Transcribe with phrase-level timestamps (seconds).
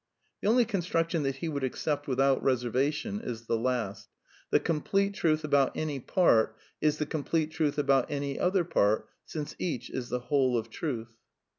[0.01, 4.09] ^^|^ The only construction that he would accept without reservation is the last,
[4.49, 9.55] "the complete truth about any part is the complete truth about any other part since
[9.59, 11.11] each is the whole of truth."